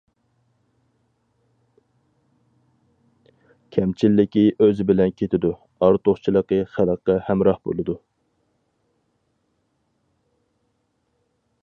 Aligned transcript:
كەمچىللىكى 3.75 4.45
ئۆزى 4.65 4.87
بىلەن 4.91 5.13
كېتىدۇ، 5.21 5.53
ئارتۇقچىلىقى 5.89 6.61
خەلققە 6.77 7.19
ھەمراھ 7.29 7.63
بولىدۇ. 7.69 7.97